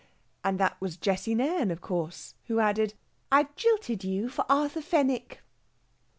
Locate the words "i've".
3.31-3.55